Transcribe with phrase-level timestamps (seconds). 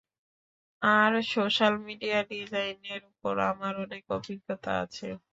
[0.81, 5.07] আর social media ডিজাইনের ওপর আমার অনেক অভিজ্ঞতা আছে।